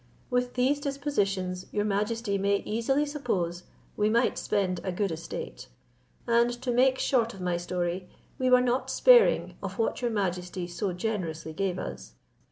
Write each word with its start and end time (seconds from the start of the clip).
With 0.31 0.55
these 0.55 0.79
dispositions 0.79 1.67
your 1.71 1.85
majesty 1.85 2.39
may 2.39 2.63
easily 2.65 3.05
suppose 3.05 3.65
we 3.95 4.09
might 4.09 4.35
spend 4.39 4.81
a 4.83 4.91
good 4.91 5.11
estate; 5.11 5.67
and 6.25 6.49
to 6.63 6.71
make 6.71 6.97
short 6.97 7.35
of 7.35 7.39
my 7.41 7.55
story, 7.57 8.09
we 8.39 8.49
were 8.49 8.61
not 8.61 8.89
sparing 8.89 9.57
of 9.61 9.77
what 9.77 10.01
your 10.01 10.09
majesty 10.09 10.65
so 10.65 10.91
generously 10.91 11.53
gave 11.53 11.77
us. 11.77 12.13